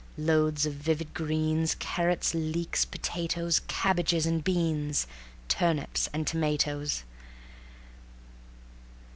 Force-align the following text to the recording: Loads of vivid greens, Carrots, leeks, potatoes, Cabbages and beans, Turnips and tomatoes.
Loads 0.17 0.65
of 0.65 0.73
vivid 0.73 1.13
greens, 1.13 1.75
Carrots, 1.77 2.33
leeks, 2.33 2.85
potatoes, 2.85 3.59
Cabbages 3.67 4.25
and 4.25 4.43
beans, 4.43 5.05
Turnips 5.47 6.09
and 6.11 6.25
tomatoes. 6.25 7.03